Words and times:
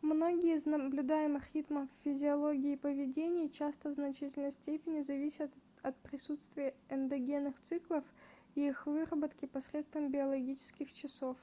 многие 0.00 0.54
из 0.54 0.64
наблюдаемых 0.64 1.54
ритмов 1.54 1.90
в 1.90 2.02
физиологии 2.02 2.72
и 2.72 2.76
поведении 2.78 3.48
часто 3.48 3.90
в 3.90 3.94
значительной 3.94 4.50
степени 4.50 5.02
зависят 5.02 5.52
от 5.82 5.94
присутствия 5.98 6.72
эндогенных 6.88 7.60
циклов 7.60 8.04
и 8.54 8.66
их 8.66 8.86
выработки 8.86 9.44
посредством 9.44 10.10
биологических 10.10 10.90
часов 10.90 11.36